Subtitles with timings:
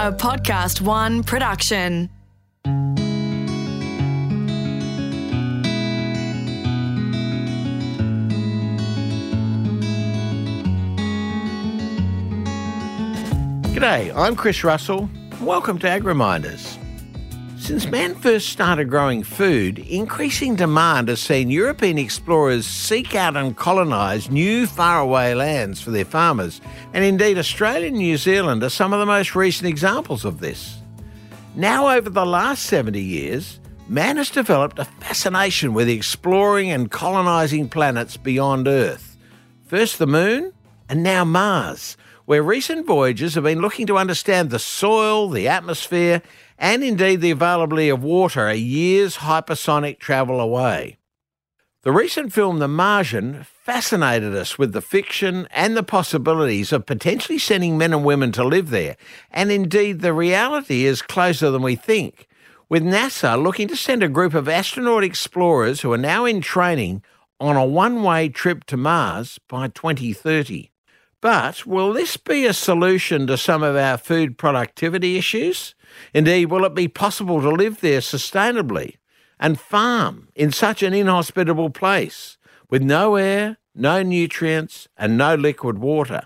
[0.00, 2.08] a Podcast One production.
[13.74, 15.10] G'day, I'm Chris Russell.
[15.42, 16.69] Welcome to AgReminders.
[17.70, 23.56] Since man first started growing food, increasing demand has seen European explorers seek out and
[23.56, 26.60] colonise new faraway lands for their farmers,
[26.92, 30.78] and indeed Australia and New Zealand are some of the most recent examples of this.
[31.54, 37.68] Now, over the last 70 years, man has developed a fascination with exploring and colonising
[37.68, 39.16] planets beyond Earth.
[39.68, 40.52] First the Moon,
[40.88, 46.20] and now Mars, where recent voyages have been looking to understand the soil, the atmosphere,
[46.60, 50.98] and indeed the availability of water a year's hypersonic travel away.
[51.82, 57.38] The recent film The Martian fascinated us with the fiction and the possibilities of potentially
[57.38, 58.96] sending men and women to live there,
[59.30, 62.28] and indeed the reality is closer than we think,
[62.68, 67.02] with NASA looking to send a group of astronaut explorers who are now in training
[67.40, 70.70] on a one way trip to Mars by 2030.
[71.20, 75.74] But will this be a solution to some of our food productivity issues?
[76.14, 78.96] Indeed, will it be possible to live there sustainably
[79.38, 82.38] and farm in such an inhospitable place
[82.70, 86.22] with no air, no nutrients, and no liquid water?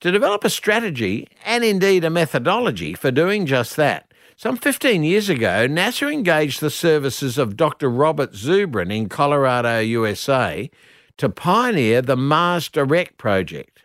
[0.00, 5.28] To develop a strategy and indeed a methodology for doing just that, some 15 years
[5.28, 7.88] ago, NASA engaged the services of Dr.
[7.88, 10.70] Robert Zubrin in Colorado, USA,
[11.18, 13.83] to pioneer the Mars Direct project.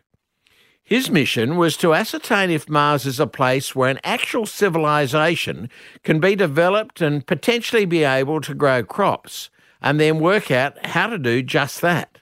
[0.90, 5.70] His mission was to ascertain if Mars is a place where an actual civilization
[6.04, 9.52] can be developed and potentially be able to grow crops,
[9.84, 12.18] and then work out how to do just that.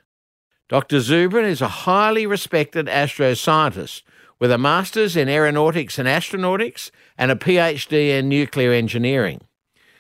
[0.68, 0.98] Dr.
[0.98, 4.02] Zubrin is a highly respected astroscientist
[4.38, 9.40] with a master's in aeronautics and astronautics and a PhD in nuclear engineering.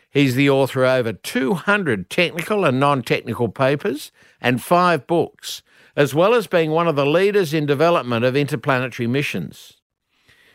[0.09, 5.61] He's the author of over 200 technical and non technical papers and five books,
[5.97, 9.73] as well as being one of the leaders in development of interplanetary missions.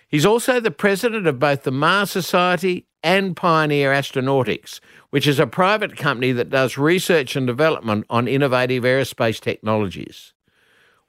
[0.08, 4.78] He's also the president of both the Mars Society and Pioneer Astronautics,
[5.10, 10.32] which is a private company that does research and development on innovative aerospace technologies.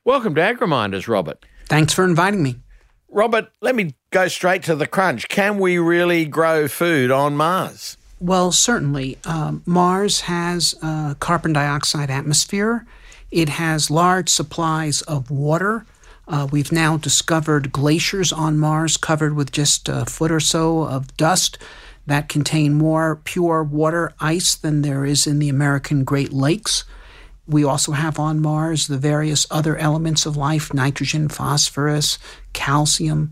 [0.03, 1.45] Welcome to AgReminders, Robert.
[1.67, 2.55] Thanks for inviting me.
[3.09, 5.29] Robert, let me go straight to the crunch.
[5.29, 7.97] Can we really grow food on Mars?
[8.19, 9.19] Well, certainly.
[9.25, 12.88] Um, Mars has a carbon dioxide atmosphere
[13.33, 15.85] it has large supplies of water.
[16.27, 21.17] Uh, we've now discovered glaciers on Mars covered with just a foot or so of
[21.17, 21.57] dust
[22.05, 26.83] that contain more pure water ice than there is in the American Great Lakes.
[27.47, 32.19] We also have on Mars the various other elements of life nitrogen, phosphorus,
[32.53, 33.31] calcium,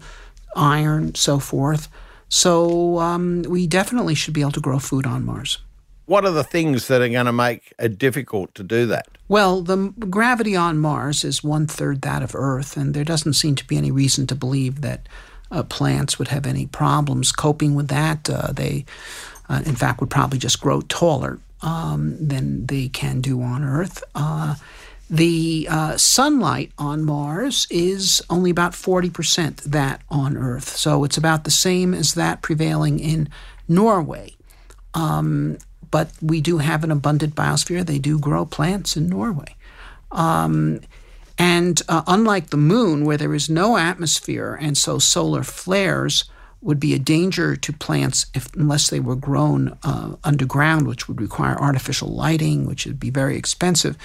[0.55, 1.87] iron, so forth.
[2.27, 5.59] So um, we definitely should be able to grow food on Mars.
[6.05, 9.07] What are the things that are going to make it difficult to do that?
[9.27, 13.55] Well, the gravity on Mars is one third that of Earth, and there doesn't seem
[13.55, 15.07] to be any reason to believe that
[15.51, 18.29] uh, plants would have any problems coping with that.
[18.29, 18.85] Uh, they,
[19.49, 24.03] uh, in fact, would probably just grow taller um, than they can do on Earth.
[24.15, 24.55] Uh,
[25.09, 31.43] the uh, sunlight on Mars is only about 40% that on Earth, so it's about
[31.43, 33.29] the same as that prevailing in
[33.67, 34.35] Norway.
[34.93, 35.57] Um,
[35.91, 37.85] but we do have an abundant biosphere.
[37.85, 39.55] They do grow plants in Norway.
[40.11, 40.81] Um,
[41.37, 46.25] and uh, unlike the moon, where there is no atmosphere, and so solar flares
[46.61, 51.19] would be a danger to plants if, unless they were grown uh, underground, which would
[51.19, 53.97] require artificial lighting, which would be very expensive.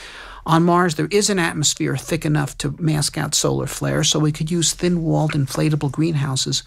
[0.46, 4.32] On Mars, there is an atmosphere thick enough to mask out solar flares, so we
[4.32, 6.62] could use thin walled inflatable greenhouses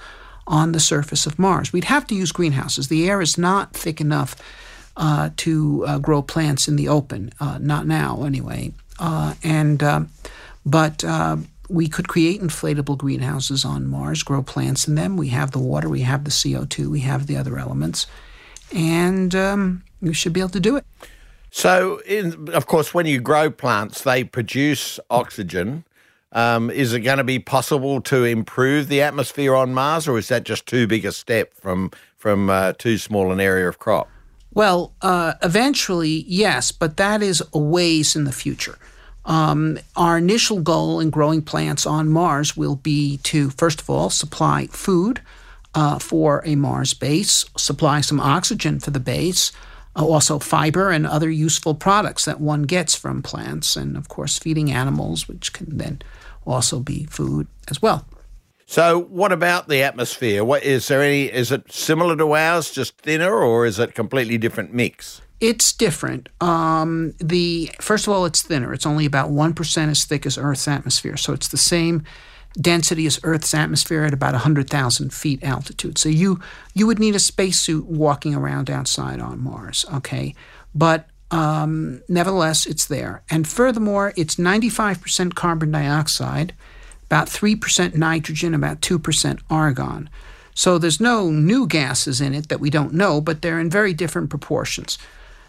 [0.46, 1.74] on the surface of Mars.
[1.74, 2.88] We'd have to use greenhouses.
[2.88, 4.36] The air is not thick enough
[5.00, 7.32] uh, to uh, grow plants in the open.
[7.40, 8.74] Uh, not now, anyway.
[9.00, 10.02] Uh, and uh,
[10.66, 11.04] but
[11.70, 15.18] we could create inflatable greenhouses on Mars, grow plants in them.
[15.18, 18.08] We have the water, we have the CO two, we have the other elements,
[18.74, 20.86] and um, we should be able to do it.
[21.52, 25.86] So, in, of course, when you grow plants, they produce oxygen.
[26.32, 30.28] Um, is it going to be possible to improve the atmosphere on Mars, or is
[30.28, 34.10] that just too big a step from from uh, too small an area of crop?
[34.60, 38.78] Well, uh, eventually, yes, but that is a ways in the future.
[39.24, 44.10] Um, our initial goal in growing plants on Mars will be to, first of all,
[44.10, 45.22] supply food
[45.74, 49.54] uh, for a Mars base, supply some oxygen for the base,
[49.96, 54.38] uh, also fiber and other useful products that one gets from plants, and of course,
[54.38, 56.02] feeding animals, which can then
[56.46, 58.06] also be food as well.
[58.70, 60.46] So, what about the atmosphere?
[60.46, 61.24] What is there any?
[61.24, 65.22] Is it similar to ours, just thinner, or is it completely different mix?
[65.40, 66.30] It's different.
[66.40, 68.72] Um, the first of all, it's thinner.
[68.72, 72.04] It's only about one percent as thick as Earth's atmosphere, so it's the same
[72.62, 75.98] density as Earth's atmosphere at about 100,000 feet altitude.
[75.98, 76.40] So you
[76.76, 79.84] you would need a spacesuit walking around outside on Mars.
[79.92, 80.36] Okay,
[80.76, 83.24] but um, nevertheless, it's there.
[83.32, 86.54] And furthermore, it's 95% carbon dioxide,
[87.10, 90.10] about 3% nitrogen, about 2% argon.
[90.54, 93.96] So there's no new gases in it that we don't know, but they're in very
[93.96, 95.00] different proportions.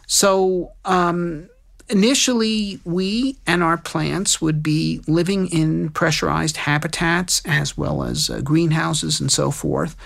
[0.07, 1.51] So um,
[1.91, 8.41] initially, we and our plants would be living in pressurized habitats as well as uh,
[8.41, 9.97] greenhouses and so forth.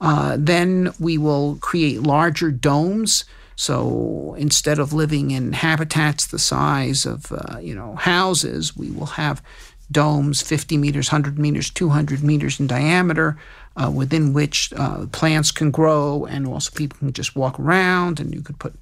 [0.00, 3.24] Uh, then we will create larger domes
[3.56, 9.06] so instead of living in habitats the size of uh, you know houses, we will
[9.06, 9.42] have
[9.92, 13.38] domes 50 meters, 100 meters, 200 meters in diameter,
[13.76, 18.34] uh, within which uh, plants can grow, and also people can just walk around, and
[18.34, 18.74] you could put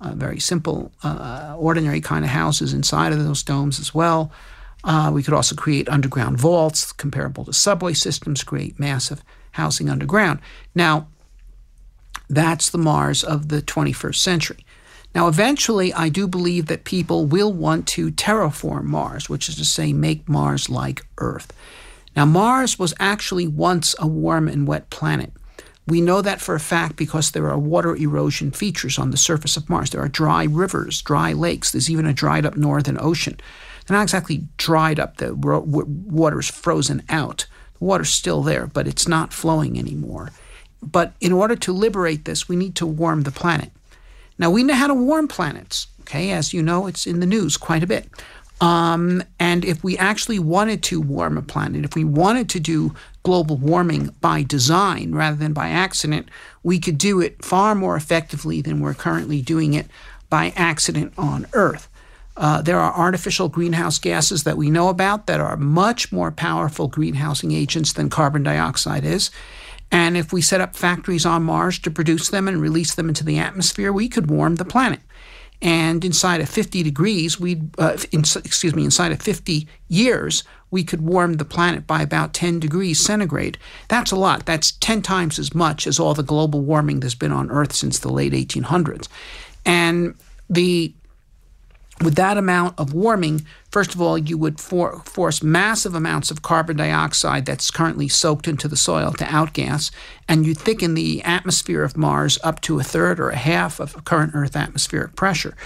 [0.00, 4.30] uh, very simple, uh, ordinary kind of houses inside of those domes as well.
[4.84, 9.22] Uh, we could also create underground vaults comparable to subway systems, create massive
[9.52, 10.38] housing underground.
[10.74, 11.08] Now,
[12.28, 14.64] that's the Mars of the 21st century.
[15.14, 19.64] Now, eventually, I do believe that people will want to terraform Mars, which is to
[19.64, 21.52] say, make Mars like Earth.
[22.14, 25.32] Now, Mars was actually once a warm and wet planet.
[25.86, 29.56] We know that for a fact because there are water erosion features on the surface
[29.56, 29.90] of Mars.
[29.90, 31.70] There are dry rivers, dry lakes.
[31.70, 33.40] There's even a dried up northern ocean.
[33.86, 37.46] They're not exactly dried up, the water is frozen out.
[37.78, 40.30] The water's still there, but it's not flowing anymore.
[40.82, 43.72] But in order to liberate this, we need to warm the planet.
[44.38, 45.88] Now, we know how to warm planets.
[46.00, 48.08] Okay, as you know, it's in the news quite a bit.
[48.60, 52.94] Um, and if we actually wanted to warm a planet, if we wanted to do
[53.22, 56.28] global warming by design rather than by accident,
[56.62, 59.86] we could do it far more effectively than we're currently doing it
[60.28, 61.88] by accident on Earth.
[62.36, 66.88] Uh, there are artificial greenhouse gases that we know about that are much more powerful
[66.88, 69.30] greenhousing agents than carbon dioxide is.
[69.90, 73.24] And if we set up factories on Mars to produce them and release them into
[73.24, 75.00] the atmosphere, we could warm the planet.
[75.60, 80.84] And inside of 50 degrees, we uh, in, excuse me, inside of 50 years, we
[80.84, 83.58] could warm the planet by about 10 degrees centigrade.
[83.88, 84.46] That's a lot.
[84.46, 87.98] That's 10 times as much as all the global warming that's been on Earth since
[87.98, 89.08] the late 1800s.
[89.66, 90.14] And
[90.48, 90.94] the
[92.02, 96.42] with that amount of warming, first of all, you would for, force massive amounts of
[96.42, 99.90] carbon dioxide that's currently soaked into the soil to outgas,
[100.28, 104.04] and you thicken the atmosphere of Mars up to a third or a half of
[104.04, 105.56] current Earth atmospheric pressure.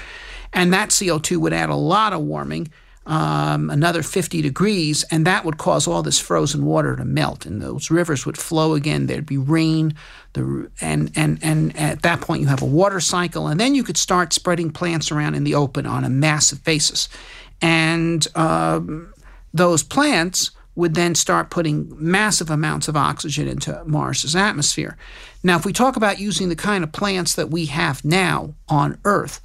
[0.52, 2.70] And that CO2 would add a lot of warming,
[3.06, 7.60] um, another 50 degrees, and that would cause all this frozen water to melt, and
[7.60, 9.06] those rivers would flow again.
[9.06, 9.94] There'd be rain,
[10.34, 13.82] the, and, and, and at that point, you have a water cycle, and then you
[13.82, 17.08] could start spreading plants around in the open on a massive basis.
[17.60, 19.12] And um,
[19.52, 24.96] those plants would then start putting massive amounts of oxygen into Mars's atmosphere.
[25.42, 28.98] Now, if we talk about using the kind of plants that we have now on
[29.04, 29.40] Earth,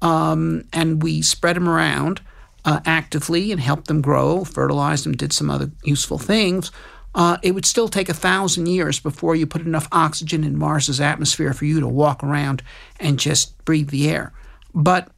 [0.00, 2.20] um, and we spread them around,
[2.64, 6.70] uh, actively and helped them grow, fertilized them, did some other useful things,
[7.14, 11.00] uh, it would still take a thousand years before you put enough oxygen in Mars's
[11.00, 12.62] atmosphere for you to walk around
[13.00, 14.32] and just breathe the air.
[14.74, 15.08] But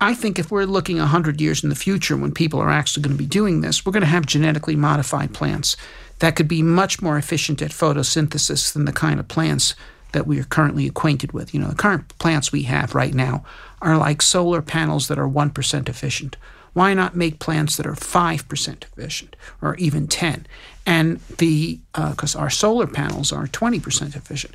[0.00, 3.16] I think if we're looking 100 years in the future when people are actually going
[3.16, 5.76] to be doing this, we're going to have genetically modified plants
[6.18, 9.74] that could be much more efficient at photosynthesis than the kind of plants
[10.16, 11.52] that we are currently acquainted with.
[11.52, 13.44] You know, the current plants we have right now
[13.82, 16.38] are like solar panels that are 1% efficient.
[16.72, 20.46] Why not make plants that are 5% efficient or even 10?
[20.86, 24.54] And the, because uh, our solar panels are 20% efficient.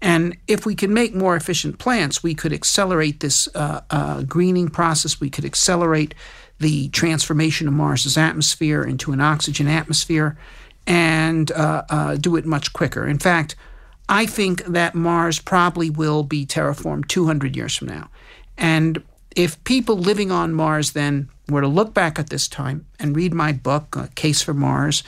[0.00, 4.68] And if we could make more efficient plants, we could accelerate this uh, uh, greening
[4.68, 5.20] process.
[5.20, 6.14] We could accelerate
[6.60, 10.38] the transformation of Mars's atmosphere into an oxygen atmosphere
[10.86, 13.06] and uh, uh do it much quicker.
[13.06, 13.56] In fact,
[14.10, 18.10] I think that Mars probably will be terraformed 200 years from now.
[18.58, 19.04] And
[19.36, 23.32] if people living on Mars then were to look back at this time and read
[23.32, 25.04] my book, uh, Case for Mars,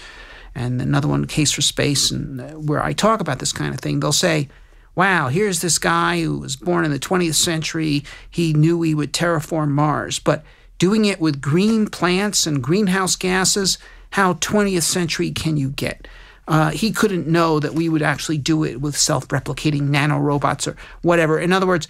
[0.54, 3.80] and another one, Case for Space, and uh, where I talk about this kind of
[3.80, 4.48] thing, they'll say,
[4.94, 8.04] wow, here's this guy who was born in the 20th century.
[8.30, 10.44] He knew he would terraform Mars, but
[10.78, 13.78] doing it with green plants and greenhouse gases,
[14.10, 16.06] how 20th century can you get?
[16.48, 21.38] Uh, he couldn't know that we would actually do it with self-replicating nanorobots or whatever.
[21.38, 21.86] In other words,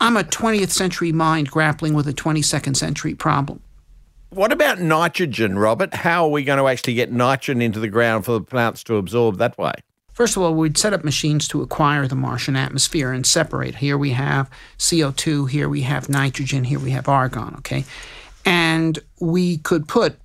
[0.00, 3.60] I'm a 20th century mind grappling with a 22nd century problem.
[4.30, 5.94] What about nitrogen, Robert?
[5.94, 8.96] How are we going to actually get nitrogen into the ground for the plants to
[8.96, 9.72] absorb that way?
[10.12, 13.76] First of all, we'd set up machines to acquire the Martian atmosphere and separate.
[13.76, 17.84] Here we have CO2, here we have nitrogen, here we have argon, okay?
[18.46, 20.18] And we could put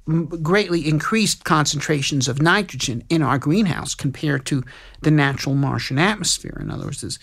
[0.44, 4.64] greatly increased concentrations of nitrogen in our greenhouse compared to
[5.02, 6.58] the natural Martian atmosphere.
[6.62, 7.20] In other words,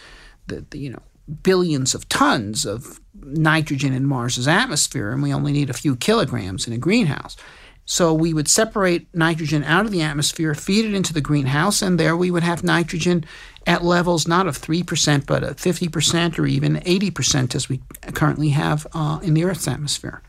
[0.49, 1.03] the, the you know
[1.43, 6.67] billions of tons of nitrogen in Mars's atmosphere, and we only need a few kilograms
[6.67, 7.37] in a greenhouse.
[7.85, 11.99] So we would separate nitrogen out of the atmosphere, feed it into the greenhouse, and
[11.99, 13.25] there we would have nitrogen
[13.67, 17.81] at levels not of 3%, but of 50% or even 80% as we
[18.15, 20.23] currently have uh, in the Earth's atmosphere.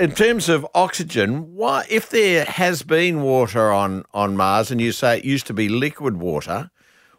[0.00, 4.92] In terms of oxygen, why, if there has been water on, on Mars and you
[4.92, 6.70] say it used to be liquid water,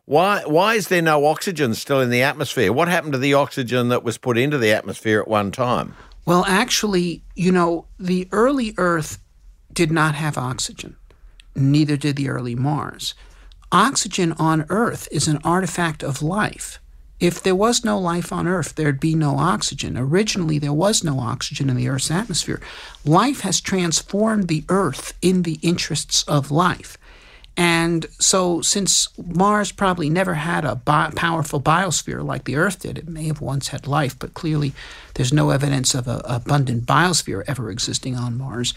[0.05, 2.73] why, why is there no oxygen still in the atmosphere?
[2.73, 5.93] What happened to the oxygen that was put into the atmosphere at one time?
[6.25, 9.19] Well, actually, you know, the early Earth
[9.71, 10.95] did not have oxygen.
[11.55, 13.13] Neither did the early Mars.
[13.71, 16.79] Oxygen on Earth is an artifact of life.
[17.21, 19.95] If there was no life on Earth, there'd be no oxygen.
[19.95, 22.59] Originally, there was no oxygen in the Earth's atmosphere.
[23.05, 26.97] Life has transformed the Earth in the interests of life.
[27.55, 32.97] And so, since Mars probably never had a bi- powerful biosphere like the Earth did,
[32.97, 34.73] it may have once had life, but clearly
[35.13, 38.73] there's no evidence of an abundant biosphere ever existing on Mars.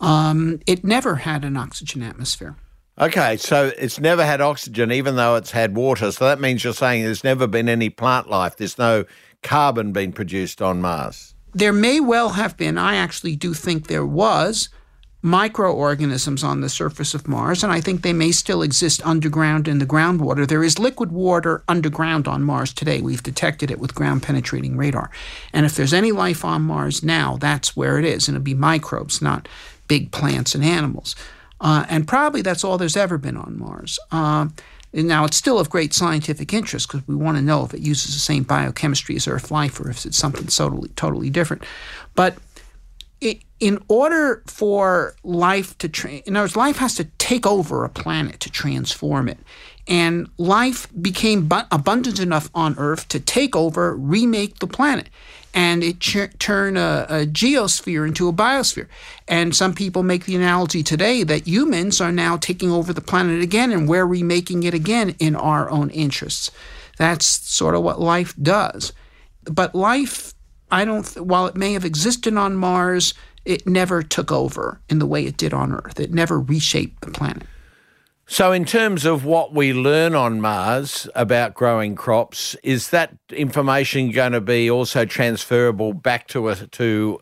[0.00, 2.56] Um, it never had an oxygen atmosphere.
[2.98, 6.10] Okay, so it's never had oxygen, even though it's had water.
[6.10, 8.56] So that means you're saying there's never been any plant life.
[8.56, 9.04] There's no
[9.42, 11.34] carbon being produced on Mars.
[11.52, 12.78] There may well have been.
[12.78, 14.70] I actually do think there was
[15.20, 19.78] microorganisms on the surface of Mars, and I think they may still exist underground in
[19.78, 20.46] the groundwater.
[20.46, 23.00] There is liquid water underground on Mars today.
[23.02, 25.10] We've detected it with ground penetrating radar.
[25.52, 28.28] And if there's any life on Mars now, that's where it is.
[28.28, 29.48] And it'll be microbes, not
[29.88, 31.14] big plants and animals.
[31.60, 33.98] Uh, and probably that's all there's ever been on Mars.
[34.12, 34.48] Uh,
[34.92, 38.14] now, it's still of great scientific interest because we want to know if it uses
[38.14, 41.64] the same biochemistry as Earth life or if it's something totally, totally different.
[42.14, 42.36] But
[43.20, 47.84] it, in order for life to, tra- in other words, life has to take over
[47.84, 49.38] a planet to transform it.
[49.88, 55.08] And life became bu- abundant enough on Earth to take over, remake the planet.
[55.56, 58.86] And it ch- turn a, a geosphere into a biosphere.
[59.26, 63.42] And some people make the analogy today that humans are now taking over the planet
[63.42, 66.50] again and we're remaking it again in our own interests.
[66.98, 68.92] That's sort of what life does.
[69.44, 70.34] But life
[70.70, 75.06] I don't, while it may have existed on Mars, it never took over in the
[75.06, 76.00] way it did on Earth.
[76.00, 77.44] It never reshaped the planet.
[78.28, 84.10] So, in terms of what we learn on Mars about growing crops, is that information
[84.10, 87.20] going to be also transferable back to us to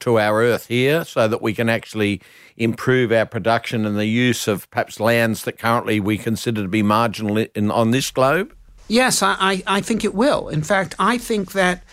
[0.00, 2.20] to our Earth here, so that we can actually
[2.56, 6.82] improve our production and the use of perhaps lands that currently we consider to be
[6.82, 8.52] marginal in, on this globe?
[8.88, 10.48] Yes, I, I think it will.
[10.48, 11.84] In fact, I think that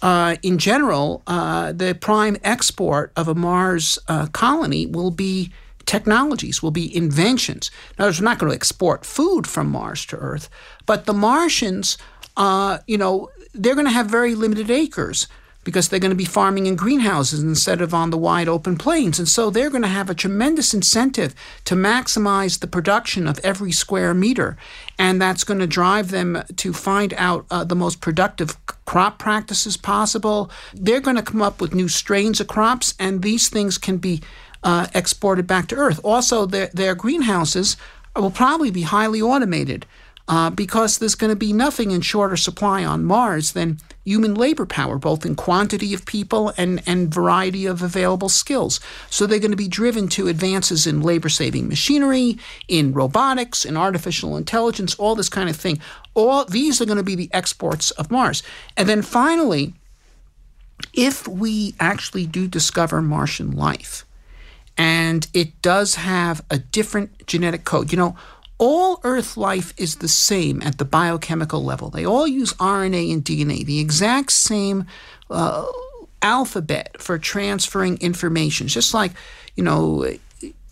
[0.00, 5.52] uh, in general, uh, the prime export of a Mars uh, colony will be
[5.90, 7.68] technologies, will be inventions.
[7.98, 10.48] Now, we're not going to export food from Mars to Earth,
[10.86, 11.98] but the Martians,
[12.36, 15.26] uh, you know, they're going to have very limited acres
[15.64, 19.18] because they're going to be farming in greenhouses instead of on the wide open plains.
[19.18, 23.72] And so they're going to have a tremendous incentive to maximize the production of every
[23.72, 24.56] square meter.
[24.96, 28.56] And that's going to drive them to find out uh, the most productive
[28.86, 30.50] crop practices possible.
[30.72, 34.22] They're going to come up with new strains of crops, and these things can be
[34.62, 36.00] uh, exported back to Earth.
[36.04, 37.76] Also, their, their greenhouses
[38.16, 39.86] will probably be highly automated
[40.28, 44.64] uh, because there's going to be nothing in shorter supply on Mars than human labor
[44.64, 48.78] power, both in quantity of people and, and variety of available skills.
[49.10, 52.38] So they're going to be driven to advances in labor saving machinery,
[52.68, 55.80] in robotics, in artificial intelligence, all this kind of thing.
[56.14, 58.44] All these are going to be the exports of Mars.
[58.76, 59.74] And then finally,
[60.92, 64.04] if we actually do discover Martian life,
[64.76, 68.16] and it does have a different genetic code, you know,
[68.58, 71.88] all Earth life is the same at the biochemical level.
[71.88, 74.84] They all use RNA and DNA, the exact same
[75.30, 75.64] uh,
[76.20, 78.68] alphabet for transferring information.
[78.68, 79.12] Just like,
[79.56, 80.06] you know,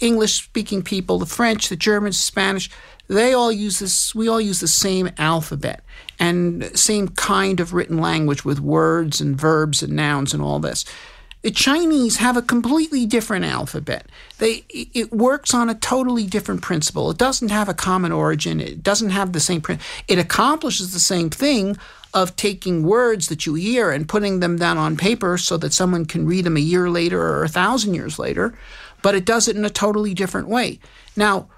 [0.00, 2.70] English speaking people, the French, the Germans, Spanish,
[3.08, 5.82] they all use this, we all use the same alphabet
[6.18, 10.84] and same kind of written language with words and verbs and nouns and all this.
[11.42, 14.06] The Chinese have a completely different alphabet.
[14.38, 17.10] They it works on a totally different principle.
[17.10, 18.60] It doesn't have a common origin.
[18.60, 19.80] It doesn't have the same print.
[20.08, 21.76] It accomplishes the same thing
[22.14, 26.06] of taking words that you hear and putting them down on paper so that someone
[26.06, 28.58] can read them a year later or a thousand years later,
[29.02, 30.80] but it does it in a totally different way.
[31.16, 31.48] Now,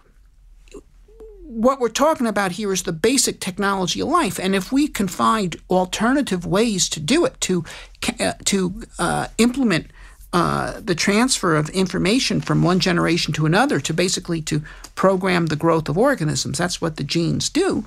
[1.51, 5.09] what we're talking about here is the basic technology of life, and if we can
[5.09, 7.65] find alternative ways to do it, to
[8.21, 9.89] uh, to uh, implement
[10.33, 14.63] uh, the transfer of information from one generation to another, to basically to
[14.95, 17.85] program the growth of organisms, that's what the genes do.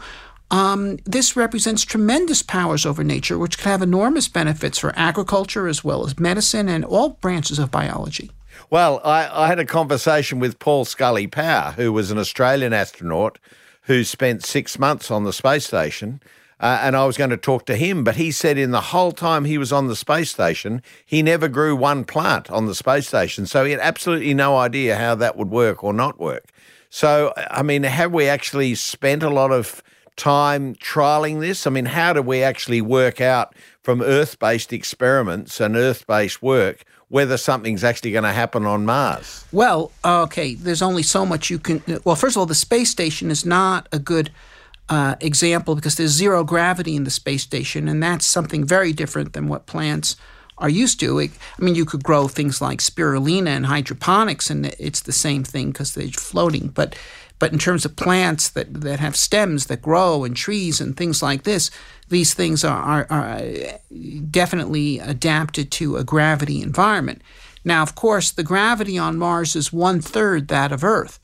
[0.51, 5.85] Um, this represents tremendous powers over nature, which could have enormous benefits for agriculture as
[5.85, 8.29] well as medicine and all branches of biology.
[8.69, 13.39] Well, I, I had a conversation with Paul Scully Power, who was an Australian astronaut
[13.83, 16.21] who spent six months on the space station.
[16.59, 19.11] Uh, and I was going to talk to him, but he said in the whole
[19.11, 23.07] time he was on the space station, he never grew one plant on the space
[23.07, 23.45] station.
[23.45, 26.45] So he had absolutely no idea how that would work or not work.
[26.89, 29.83] So, I mean, have we actually spent a lot of
[30.15, 31.67] time trialing this?
[31.67, 36.41] I mean, how do we actually work out from Earth based experiments and Earth based
[36.41, 39.45] work whether something's actually going to happen on Mars?
[39.51, 41.83] Well, okay, there's only so much you can.
[42.03, 44.31] Well, first of all, the space station is not a good.
[44.89, 49.31] Uh, example because there's zero gravity in the space station, and that's something very different
[49.31, 50.17] than what plants
[50.57, 51.21] are used to.
[51.21, 55.71] I mean, you could grow things like spirulina and hydroponics, and it's the same thing
[55.71, 56.67] because they're floating.
[56.67, 56.97] But
[57.43, 61.21] but in terms of plants that, that have stems that grow and trees and things
[61.21, 61.69] like this,
[62.07, 63.77] these things are, are, are uh,
[64.31, 67.21] definitely adapted to a gravity environment.
[67.65, 71.19] Now, of course, the gravity on Mars is one third that of Earth.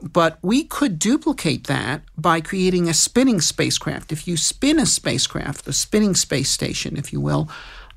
[0.00, 4.12] But we could duplicate that by creating a spinning spacecraft.
[4.12, 7.50] If you spin a spacecraft, the spinning space station, if you will,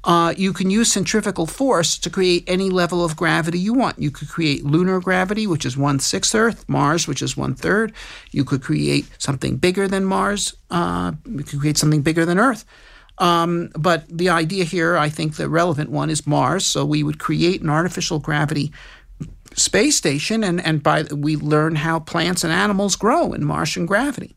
[0.03, 3.99] uh, you can use centrifugal force to create any level of gravity you want.
[3.99, 7.93] You could create lunar gravity, which is one sixth Earth, Mars, which is one third.
[8.31, 10.55] You could create something bigger than Mars.
[10.69, 12.65] Uh, you could create something bigger than Earth.
[13.19, 16.65] Um, but the idea here, I think the relevant one is Mars.
[16.65, 18.73] So we would create an artificial gravity
[19.55, 24.35] space station, and, and by we learn how plants and animals grow in Martian gravity.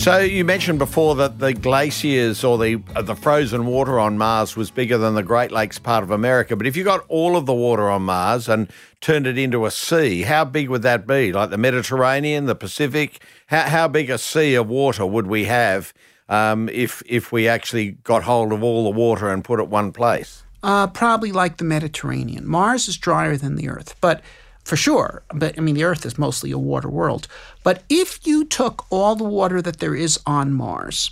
[0.00, 4.56] So you mentioned before that the glaciers or the uh, the frozen water on Mars
[4.56, 6.56] was bigger than the Great Lakes part of America.
[6.56, 9.70] But if you got all of the water on Mars and turned it into a
[9.70, 11.34] sea, how big would that be?
[11.34, 13.20] Like the Mediterranean, the Pacific?
[13.48, 15.92] How how big a sea of water would we have
[16.30, 19.92] um, if if we actually got hold of all the water and put it one
[19.92, 20.44] place?
[20.62, 22.46] Uh, probably like the Mediterranean.
[22.46, 24.22] Mars is drier than the Earth, but
[24.70, 25.24] for sure.
[25.34, 27.26] But I mean, the Earth is mostly a water world.
[27.64, 31.10] But if you took all the water that there is on Mars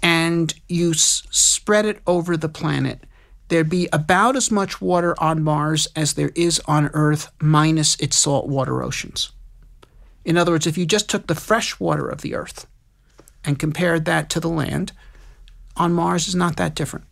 [0.00, 3.02] and you s- spread it over the planet,
[3.48, 8.16] there'd be about as much water on Mars as there is on Earth, minus its
[8.16, 9.32] saltwater oceans.
[10.24, 12.64] In other words, if you just took the fresh water of the Earth
[13.44, 14.92] and compared that to the land,
[15.76, 17.06] on Mars is not that different.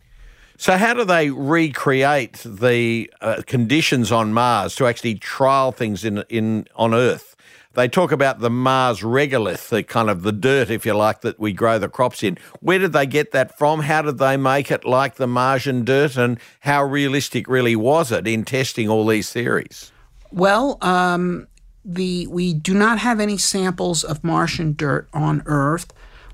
[0.63, 6.23] So, how do they recreate the uh, conditions on Mars to actually trial things in
[6.29, 7.35] in on Earth?
[7.73, 11.37] They talk about the Mars regolith, the kind of the dirt, if you like, that
[11.37, 12.37] we grow the crops in.
[12.61, 13.81] Where did they get that from?
[13.81, 16.15] How did they make it like the Martian dirt?
[16.15, 19.91] And how realistic really was it in testing all these theories?
[20.31, 21.45] Well, um,
[21.83, 25.91] the we do not have any samples of Martian dirt on Earth.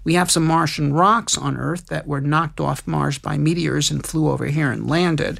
[0.10, 4.04] We have some Martian rocks on Earth that were knocked off Mars by meteors and
[4.04, 5.40] flew over here and landed,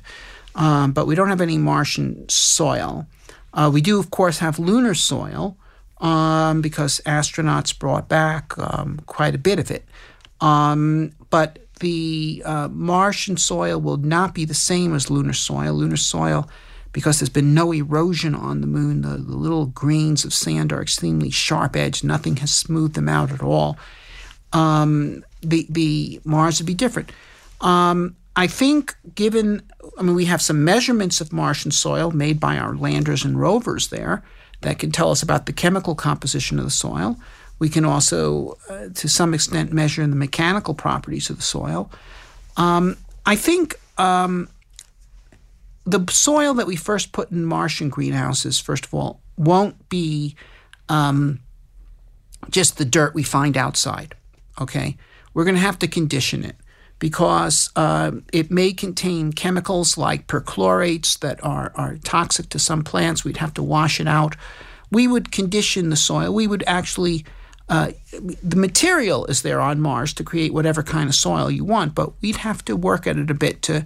[0.54, 3.08] um, but we don't have any Martian soil.
[3.52, 5.58] Uh, we do, of course, have lunar soil
[5.98, 9.86] um, because astronauts brought back um, quite a bit of it.
[10.40, 15.74] Um, but the uh, Martian soil will not be the same as lunar soil.
[15.74, 16.48] Lunar soil,
[16.94, 20.84] because there's been no erosion on the moon, the, the little grains of sand are
[20.84, 22.04] extremely sharp edged.
[22.04, 23.76] Nothing has smoothed them out at all
[24.54, 27.12] um, the Mars would be different.
[27.62, 29.62] Um, I think, given,
[29.98, 33.90] I mean, we have some measurements of Martian soil made by our landers and rovers
[33.90, 34.24] there
[34.62, 37.18] that can tell us about the chemical composition of the soil.
[37.60, 41.92] We can also, uh, to some extent, measure the mechanical properties of the soil.
[42.56, 44.48] Um, I think um,
[45.86, 50.36] the soil that we first put in Martian greenhouses, first of all, won't be
[50.88, 51.42] um,
[52.50, 54.16] just the dirt we find outside
[54.60, 54.98] okay,
[55.34, 56.56] we're going to have to condition it
[57.00, 63.24] because uh, it may contain chemicals like perchlorates that are, are toxic to some plants.
[63.24, 64.36] We'd have to wash it out.
[64.92, 66.34] we would condition the soil.
[66.34, 67.26] We would actually
[67.70, 71.94] uh, the material is there on Mars to create whatever kind of soil you want,
[71.94, 73.86] but we'd have to work at it a bit to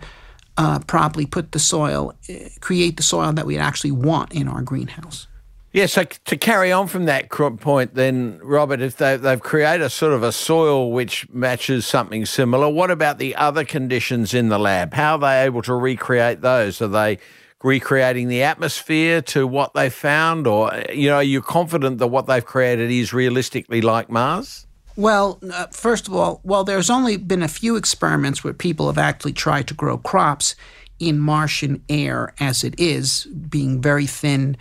[0.58, 4.62] uh, probably put the soil, uh, create the soil that we'd actually want in our
[4.62, 5.28] greenhouse.
[5.74, 9.90] Yeah, so to carry on from that point, then, Robert, if they, they've created a
[9.90, 14.60] sort of a soil which matches something similar, what about the other conditions in the
[14.60, 14.94] lab?
[14.94, 16.80] How are they able to recreate those?
[16.80, 17.18] Are they
[17.64, 22.28] recreating the atmosphere to what they found, or you know, are you confident that what
[22.28, 24.68] they've created is realistically like Mars?
[24.96, 29.00] Well, uh, first of all, well, there's only been a few experiments where people have
[29.00, 30.56] actually tried to grow crops
[31.00, 34.56] in Martian air as it is, being very thin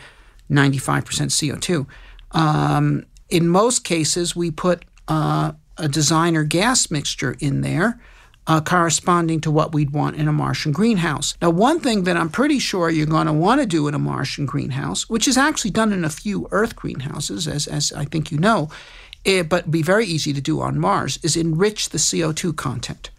[0.53, 1.87] 95% CO2.
[2.33, 8.01] Um, in most cases, we put uh, a designer gas mixture in there.
[8.45, 11.37] Uh, corresponding to what we'd want in a Martian greenhouse.
[11.41, 14.01] Now, one thing that I'm pretty sure you're going to want to do in a
[14.01, 18.33] Martian greenhouse, which is actually done in a few Earth greenhouses, as, as I think
[18.33, 18.69] you know,
[19.25, 23.11] it, eh, but be very easy to do on Mars, is enrich the CO2 content.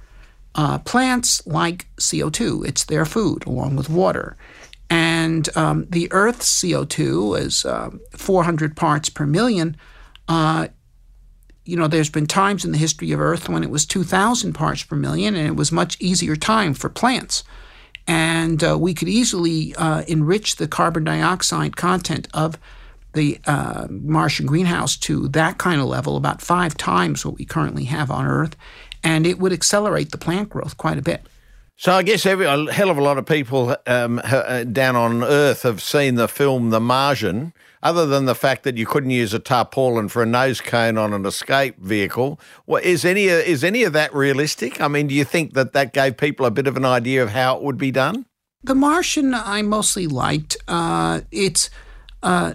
[0.56, 4.36] Uh, plants like CO2, it's their food along with water.
[4.93, 9.75] And um, the Earth's CO2 is um, 400 parts per million.
[10.27, 10.67] Uh,
[11.65, 14.84] you know, there's been times in the history of Earth when it was 2,000 parts
[14.84, 17.43] per million, and it was much easier time for plants.
[18.06, 22.60] And uh, we could easily uh, enrich the carbon dioxide content of
[23.13, 27.86] the uh, Martian greenhouse to that kind of level, about five times what we currently
[27.86, 28.56] have on Earth,
[29.03, 31.25] and it would accelerate the plant growth quite a bit.
[31.84, 35.22] So I guess every a hell of a lot of people um, uh, down on
[35.22, 37.52] Earth have seen the film The Martian.
[37.82, 41.12] Other than the fact that you couldn't use a tarpaulin for a nose cone on
[41.12, 44.80] an escape vehicle, well, is any is any of that realistic?
[44.80, 47.32] I mean, do you think that that gave people a bit of an idea of
[47.32, 48.28] how it would be done?
[48.63, 50.56] The Martian, I mostly liked.
[50.69, 51.69] Uh, it's
[52.24, 52.54] uh,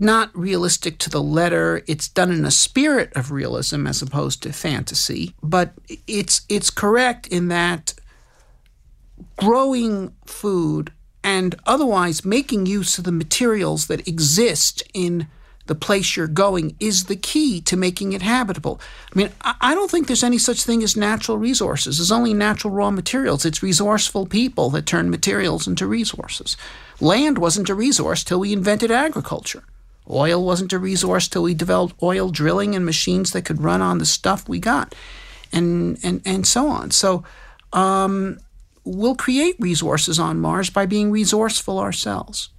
[0.00, 1.84] not realistic to the letter.
[1.86, 5.74] It's done in a spirit of realism as opposed to fantasy, but
[6.08, 7.94] it's it's correct in that
[9.36, 15.26] growing food and otherwise making use of the materials that exist in
[15.66, 18.78] the place you're going is the key to making it habitable.
[19.14, 21.96] I mean, I don't think there's any such thing as natural resources.
[21.96, 23.46] There's only natural raw materials.
[23.46, 26.58] It's resourceful people that turn materials into resources.
[27.00, 29.64] Land wasn't a resource till we invented agriculture.
[30.08, 33.98] Oil wasn't a resource till we developed oil drilling and machines that could run on
[33.98, 34.94] the stuff we got,
[35.50, 36.90] and and and so on.
[36.90, 37.24] So,
[37.72, 38.38] um,
[38.84, 42.50] we'll create resources on Mars by being resourceful ourselves.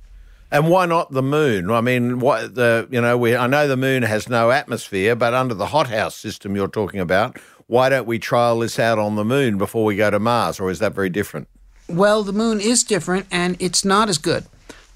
[0.51, 1.71] And why not the moon?
[1.71, 5.33] I mean, what the you know, we I know the moon has no atmosphere, but
[5.33, 9.25] under the hothouse system you're talking about, why don't we trial this out on the
[9.25, 11.47] moon before we go to Mars, or is that very different?
[11.88, 14.45] Well, the moon is different, and it's not as good.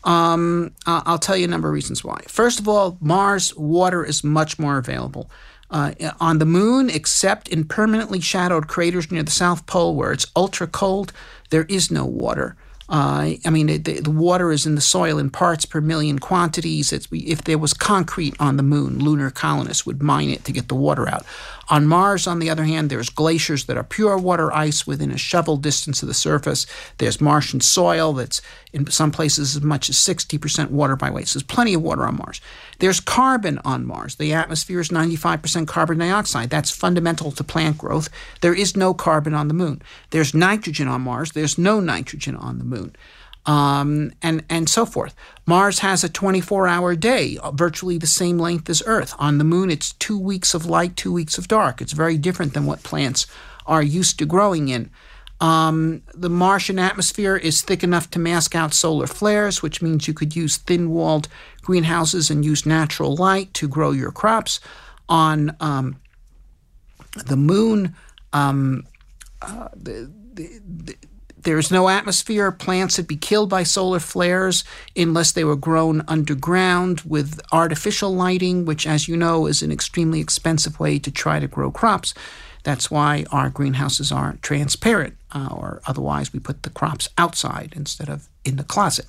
[0.04, 2.22] Um, I'll tell you a number of reasons why.
[2.28, 5.30] First of all, Mars water is much more available.
[5.72, 10.26] Uh, on the moon, except in permanently shadowed craters near the South Pole where it's
[10.36, 11.14] ultra cold,
[11.52, 12.56] there is no water.
[12.90, 16.92] Uh, I mean, the, the, water is in the soil in parts per million quantities.
[16.92, 20.70] It's, if there was concrete on the moon, lunar colonists would mine it to get
[20.70, 21.24] the water out.
[21.70, 25.18] On Mars, on the other hand, there's glaciers that are pure water ice within a
[25.18, 26.66] shovel distance of the surface.
[26.98, 28.42] There's Martian soil that's
[28.74, 31.28] in some places as much as 60% water by weight.
[31.28, 32.42] So there's plenty of water on Mars.
[32.80, 34.16] There's carbon on Mars.
[34.16, 36.50] The atmosphere is 95% carbon dioxide.
[36.50, 38.10] That's fundamental to plant growth.
[38.42, 39.82] There is no carbon on the moon.
[40.10, 41.34] There's nitrogen on Mars.
[41.34, 42.96] There's no nitrogen on the moon
[43.50, 45.16] um, and and so forth.
[45.48, 49.16] Mars has a 24-hour day, virtually the same length as Earth.
[49.18, 51.82] On the Moon, it's two weeks of light, two weeks of dark.
[51.82, 53.26] It's very different than what plants
[53.66, 54.92] are used to growing in.
[55.42, 60.14] Um, the Martian atmosphere is thick enough to mask out solar flares, which means you
[60.14, 61.28] could use thin-walled
[61.64, 64.60] greenhouses and use natural light to grow your crops.
[65.08, 66.00] On um,
[67.26, 67.96] the Moon,
[68.32, 68.86] um,
[69.42, 70.96] uh, the, the, the
[71.50, 72.52] there's no atmosphere.
[72.52, 74.64] Plants would be killed by solar flares
[74.96, 80.20] unless they were grown underground with artificial lighting, which, as you know, is an extremely
[80.20, 82.14] expensive way to try to grow crops.
[82.62, 88.10] That's why our greenhouses aren't transparent, uh, or otherwise we put the crops outside instead
[88.10, 89.08] of in the closet.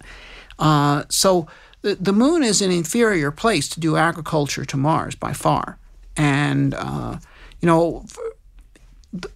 [0.59, 1.47] Uh, so
[1.83, 5.77] the, the moon is an inferior place to do agriculture to Mars by far.
[6.17, 7.19] And, uh,
[7.61, 8.25] you know, for,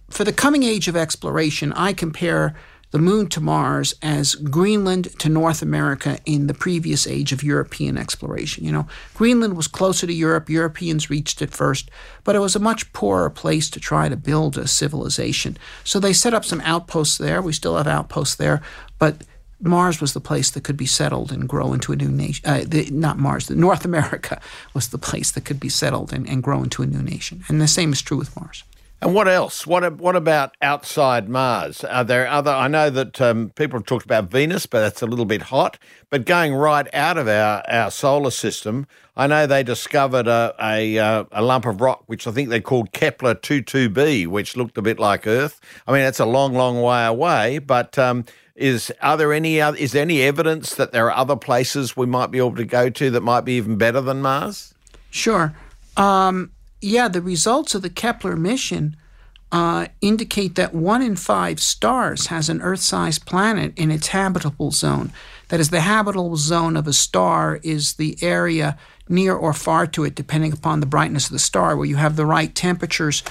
[0.09, 2.55] for the coming age of exploration, I compare
[2.95, 7.97] the moon to Mars as Greenland to North America in the previous age of European
[7.97, 8.63] exploration.
[8.63, 11.91] You know, Greenland was closer to Europe, Europeans reached it first,
[12.23, 15.57] but it was a much poorer place to try to build a civilization.
[15.83, 17.41] So they set up some outposts there.
[17.41, 18.61] We still have outposts there,
[18.97, 19.23] but
[19.59, 22.49] Mars was the place that could be settled and grow into a new nation.
[22.49, 24.39] Uh, the, not Mars, North America
[24.73, 27.43] was the place that could be settled and, and grow into a new nation.
[27.49, 28.63] And the same is true with Mars.
[29.05, 29.67] And what else?
[29.67, 31.83] What what about outside Mars?
[31.83, 32.49] Are there other?
[32.49, 35.77] I know that um, people have talked about Venus, but that's a little bit hot.
[36.09, 40.97] But going right out of our, our solar system, I know they discovered a, a,
[40.97, 44.81] uh, a lump of rock which I think they called Kepler 22b, which looked a
[44.81, 45.61] bit like Earth.
[45.85, 47.59] I mean, that's a long, long way away.
[47.59, 51.35] But um, is are there any other, is there any evidence that there are other
[51.35, 54.73] places we might be able to go to that might be even better than Mars?
[55.11, 55.55] Sure.
[55.95, 56.51] Um,
[56.85, 58.95] yeah, the results of the Kepler mission
[59.51, 64.71] uh, indicate that one in five stars has an Earth sized planet in its habitable
[64.71, 65.11] zone.
[65.49, 70.03] That is, the habitable zone of a star is the area near or far to
[70.03, 73.23] it, depending upon the brightness of the star, where you have the right temperatures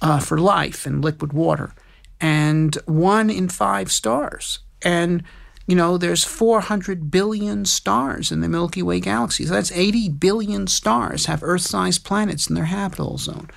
[0.00, 1.72] uh, for life and liquid water.
[2.20, 4.60] And one in five stars.
[4.82, 5.22] And
[5.70, 9.46] you know, there's 400 billion stars in the Milky Way galaxy.
[9.46, 13.48] So that's 80 billion stars have Earth-sized planets in their habitable zone.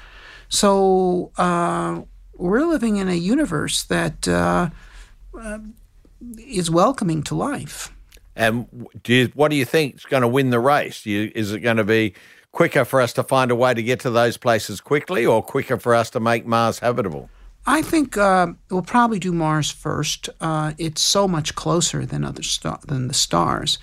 [0.47, 2.03] So uh,
[2.35, 4.69] we're living in a universe that uh,
[5.35, 5.57] uh,
[6.37, 7.91] is welcoming to life.
[8.35, 11.07] And do you, what do you think is going to win the race?
[11.07, 12.13] You, is it going to be
[12.51, 15.79] quicker for us to find a way to get to those places quickly, or quicker
[15.79, 17.31] for us to make Mars habitable?
[17.65, 20.29] I think uh, we'll probably do Mars first.
[20.41, 23.77] Uh, it's so much closer than other star- than the stars,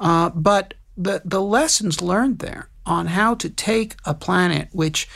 [0.00, 5.08] uh, but the the lessons learned there on how to take a planet which,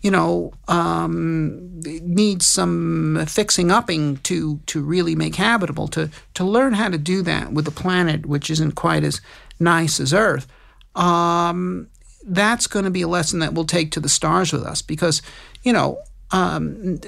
[0.00, 5.88] you know, um, needs some fixing upping to to really make habitable.
[5.88, 9.20] To to learn how to do that with a planet which isn't quite as
[9.60, 10.46] nice as Earth.
[10.94, 11.88] Um,
[12.24, 15.22] that's going to be a lesson that we'll take to the stars with us because,
[15.62, 15.98] you know,
[16.30, 17.00] um,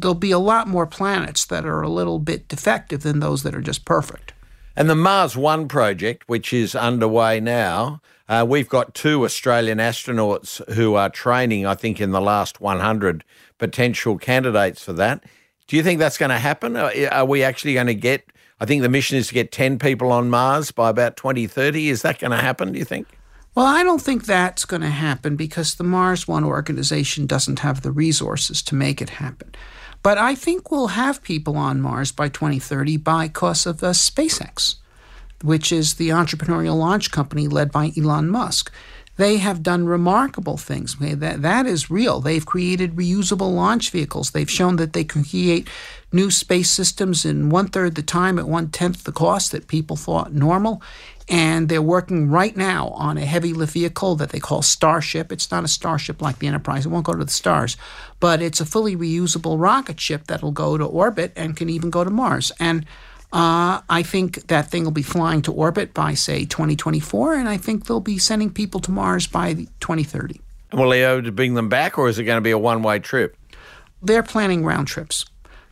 [0.00, 3.54] there'll be a lot more planets that are a little bit defective than those that
[3.54, 4.32] are just perfect.
[4.76, 10.66] And the Mars One project, which is underway now, uh, we've got two Australian astronauts
[10.74, 13.24] who are training, I think, in the last 100
[13.58, 15.24] potential candidates for that.
[15.66, 16.76] Do you think that's going to happen?
[16.76, 18.26] Are we actually going to get,
[18.60, 21.88] I think the mission is to get 10 people on Mars by about 2030.
[21.88, 23.08] Is that going to happen, do you think?
[23.54, 27.80] Well, I don't think that's going to happen because the Mars One organization doesn't have
[27.80, 29.54] the resources to make it happen.
[30.06, 34.76] But I think we'll have people on Mars by 2030 by because of uh, SpaceX,
[35.42, 38.72] which is the entrepreneurial launch company led by Elon Musk.
[39.16, 40.94] They have done remarkable things.
[41.00, 42.20] That, that is real.
[42.20, 44.30] They've created reusable launch vehicles.
[44.30, 45.68] They've shown that they can create
[46.12, 49.96] new space systems in one third the time at one tenth the cost that people
[49.96, 50.82] thought normal
[51.28, 55.32] and they're working right now on a heavy lift vehicle that they call Starship.
[55.32, 57.76] It's not a Starship like the Enterprise, it won't go to the stars,
[58.20, 62.04] but it's a fully reusable rocket ship that'll go to orbit and can even go
[62.04, 62.52] to Mars.
[62.60, 62.86] And
[63.32, 67.56] uh, I think that thing will be flying to orbit by, say, 2024, and I
[67.56, 70.40] think they'll be sending people to Mars by 2030.
[70.70, 72.58] And will they able to bring them back, or is it going to be a
[72.58, 73.36] one way trip?
[74.00, 75.24] They're planning round trips.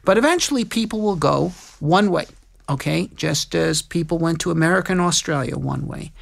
[0.04, 2.26] But eventually, people will go one way
[2.68, 6.12] okay, just as people went to America and Australia one way.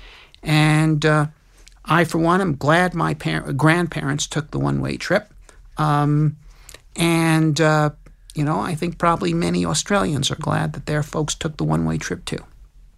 [0.43, 1.27] And uh,
[1.85, 5.33] I, for one, am glad my par- grandparents took the one way trip.
[5.77, 6.37] Um,
[6.97, 7.91] and, uh,
[8.35, 11.85] you know, I think probably many Australians are glad that their folks took the one
[11.85, 12.45] way trip too.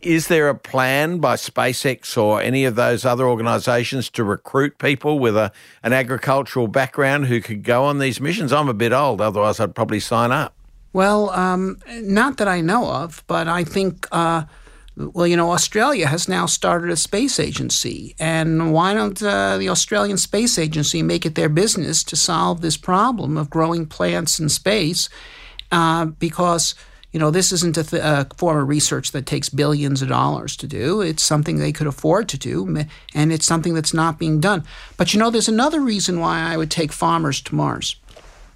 [0.00, 5.18] Is there a plan by SpaceX or any of those other organizations to recruit people
[5.18, 5.50] with a,
[5.82, 8.52] an agricultural background who could go on these missions?
[8.52, 10.54] I'm a bit old, otherwise, I'd probably sign up.
[10.94, 14.44] Well, um, not that I know of, but I think, uh,
[14.96, 18.14] well, you know, Australia has now started a space agency.
[18.20, 22.76] And why don't uh, the Australian Space Agency make it their business to solve this
[22.76, 25.08] problem of growing plants in space?
[25.72, 26.76] Uh, because,
[27.10, 30.56] you know, this isn't a, th- a form of research that takes billions of dollars
[30.58, 31.00] to do.
[31.00, 34.62] It's something they could afford to do, and it's something that's not being done.
[34.96, 37.96] But, you know, there's another reason why I would take farmers to Mars.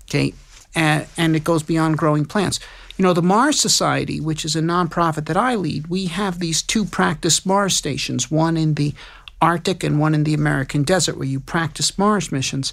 [0.05, 0.35] Okay,
[0.79, 2.61] and, and it goes beyond growing plants.
[2.97, 6.63] You know, the Mars Society, which is a nonprofit that I lead, we have these
[6.63, 8.95] two practice Mars stations, one in the
[9.43, 12.73] Arctic and one in the American desert, where you practice Mars missions,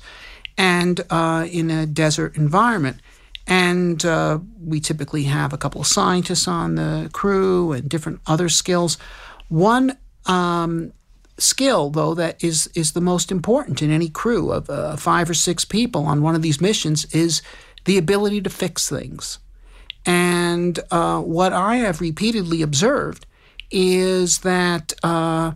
[0.56, 2.98] and uh, in a desert environment.
[3.48, 8.50] And uh, we typically have a couple of scientists on the crew and different other
[8.50, 8.98] skills.
[9.50, 10.94] One um,
[11.38, 15.36] skill, though, that is is the most important in any crew of uh, five or
[15.36, 17.42] six people on one of these missions is
[17.86, 19.40] the ability to fix things.
[20.06, 23.26] And uh, what I have repeatedly observed
[23.72, 25.54] is that uh,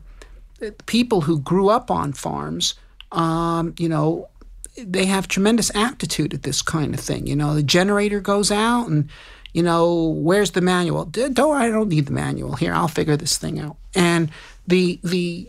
[0.86, 2.74] people who grew up on farms,
[3.12, 4.28] um, you know,
[4.78, 7.28] they have tremendous aptitude at this kind of thing.
[7.28, 9.10] You know, the generator goes out and
[9.54, 11.06] you know, where's the manual?
[11.06, 12.56] Don't I don't need the manual.
[12.56, 13.78] Here, I'll figure this thing out.
[13.96, 14.32] And
[14.68, 15.48] the the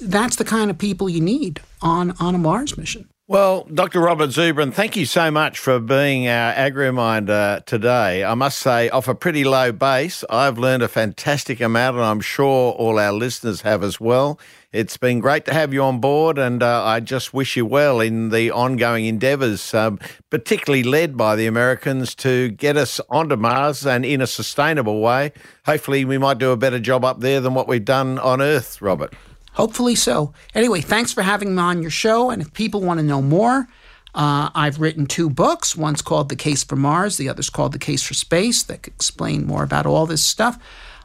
[0.00, 3.08] that's the kind of people you need on on a Mars mission.
[3.32, 4.00] Well, Dr.
[4.00, 8.24] Robert Zubrin, thank you so much for being our AgriMinder today.
[8.24, 12.20] I must say, off a pretty low base, I've learned a fantastic amount, and I'm
[12.20, 14.38] sure all our listeners have as well.
[14.70, 18.00] It's been great to have you on board, and uh, I just wish you well
[18.02, 23.86] in the ongoing endeavours, um, particularly led by the Americans, to get us onto Mars
[23.86, 25.32] and in a sustainable way.
[25.64, 28.82] Hopefully, we might do a better job up there than what we've done on Earth,
[28.82, 29.14] Robert.
[29.54, 30.32] Hopefully so.
[30.54, 32.30] Anyway, thanks for having me on your show.
[32.30, 33.68] And if people want to know more,
[34.14, 35.76] uh, I've written two books.
[35.76, 39.46] One's called The Case for Mars, the other's called The Case for Space, that explain
[39.46, 40.58] more about all this stuff.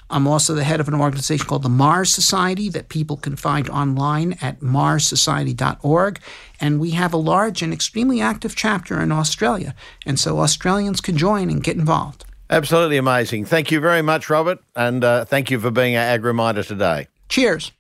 [0.09, 3.69] I'm also the head of an organization called the Mars Society that people can find
[3.69, 6.19] online at marssociety.org.
[6.61, 9.75] And we have a large and extremely active chapter in Australia.
[10.05, 12.25] And so Australians can join and get involved.
[12.49, 13.43] Absolutely amazing.
[13.43, 14.59] Thank you very much, Robert.
[14.75, 17.07] And uh, thank you for being our AgriMinder today.
[17.27, 17.73] Cheers.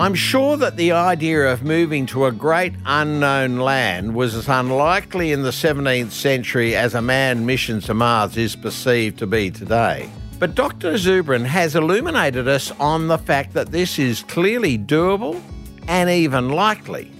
[0.00, 5.30] I'm sure that the idea of moving to a great unknown land was as unlikely
[5.30, 10.08] in the 17th century as a manned mission to Mars is perceived to be today.
[10.38, 10.94] But Dr.
[10.94, 15.38] Zubrin has illuminated us on the fact that this is clearly doable
[15.86, 17.12] and even likely.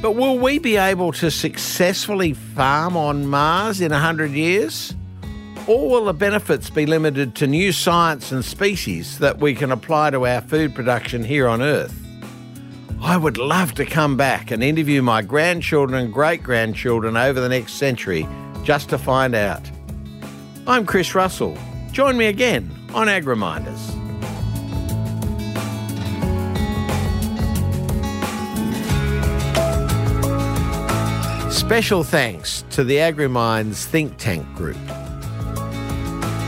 [0.00, 4.94] But will we be able to successfully farm on Mars in 100 years?
[5.66, 10.08] Or will the benefits be limited to new science and species that we can apply
[10.12, 12.00] to our food production here on Earth?
[13.00, 17.48] I would love to come back and interview my grandchildren and great grandchildren over the
[17.48, 18.26] next century
[18.62, 19.62] just to find out.
[20.66, 21.56] I'm Chris Russell.
[21.92, 24.02] Join me again on AgriMinders.
[31.52, 34.76] Special thanks to the AgriMinds think tank group.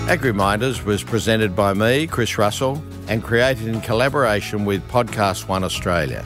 [0.09, 6.25] AgriMinders was presented by me, Chris Russell, and created in collaboration with Podcast One Australia.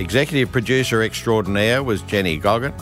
[0.00, 2.72] Executive producer extraordinaire was Jenny Goggin.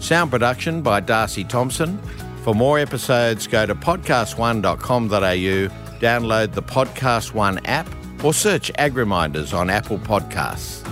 [0.00, 1.98] Sound production by Darcy Thompson.
[2.42, 7.88] For more episodes, go to podcast1.com.au, download the Podcast One app,
[8.24, 10.84] or search AgriMinders on Apple Podcasts.